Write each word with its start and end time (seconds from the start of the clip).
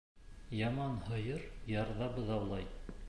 Яман 0.59 0.95
һыйыр 1.09 1.45
ярҙа 1.75 2.09
быҙаулай. 2.17 2.67